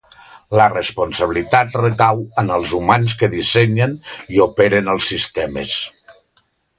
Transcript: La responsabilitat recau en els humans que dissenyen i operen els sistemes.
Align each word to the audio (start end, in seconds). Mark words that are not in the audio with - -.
La 0.59 0.63
responsabilitat 0.69 1.75
recau 1.81 2.23
en 2.43 2.49
els 2.57 2.73
humans 2.79 3.15
que 3.21 3.29
dissenyen 3.35 3.93
i 4.37 4.41
operen 4.49 4.91
els 4.95 5.11
sistemes. 5.15 5.77